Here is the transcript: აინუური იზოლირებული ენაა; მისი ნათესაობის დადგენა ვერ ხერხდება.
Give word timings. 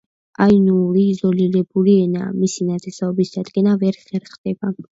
აინუური 0.45 1.03
იზოლირებული 1.09 1.95
ენაა; 2.07 2.31
მისი 2.41 2.69
ნათესაობის 2.73 3.35
დადგენა 3.39 3.79
ვერ 3.87 4.05
ხერხდება. 4.11 4.77